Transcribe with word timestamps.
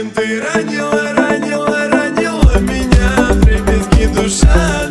Этим 0.00 0.10
ты 0.12 0.40
ранила, 0.40 1.12
ранила, 1.12 1.88
ранила 1.90 2.58
меня. 2.60 3.38
Трепетки 3.42 4.06
душа 4.06 4.89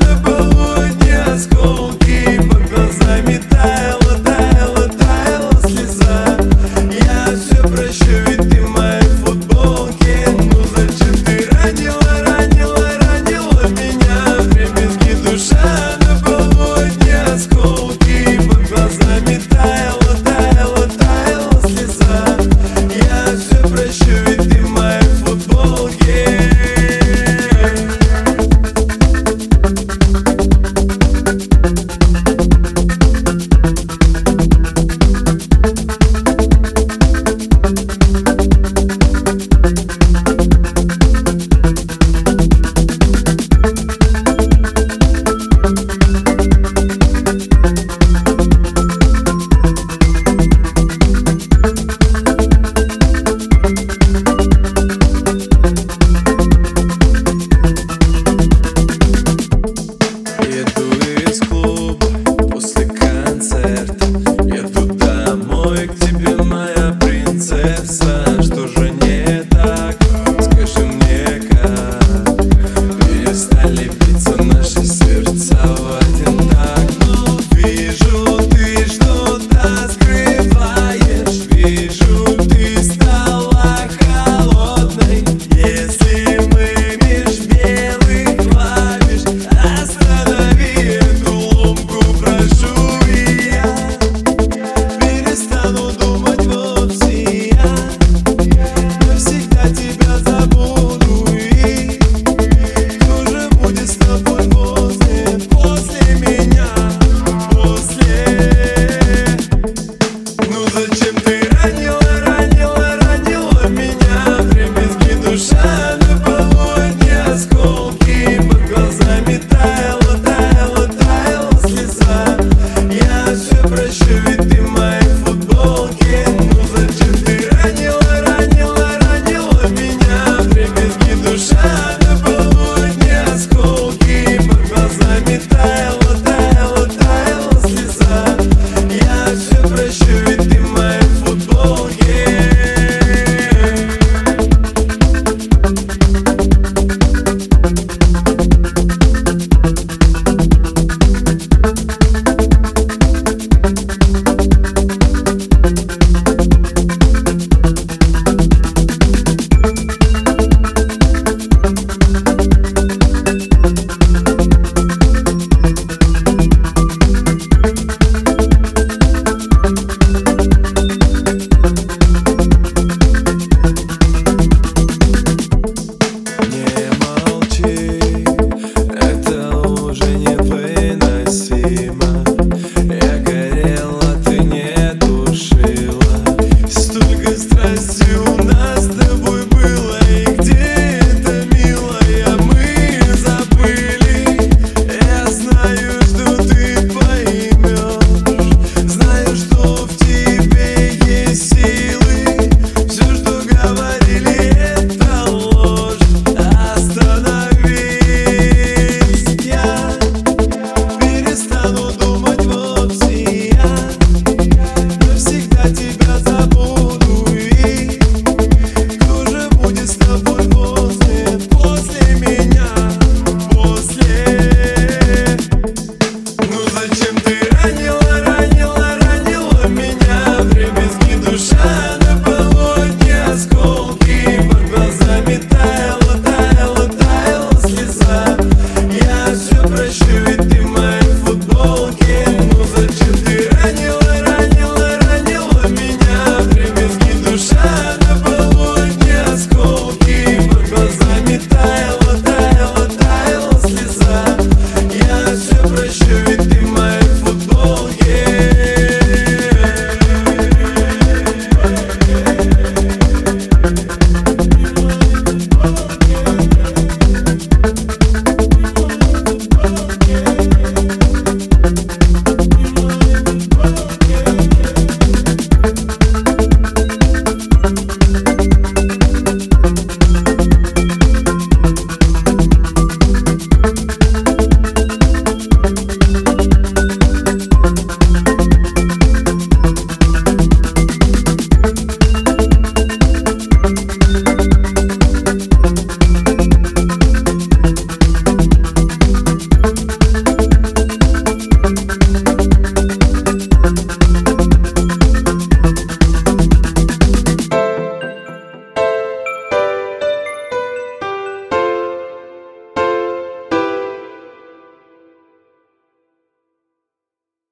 Bye. 248.09 248.38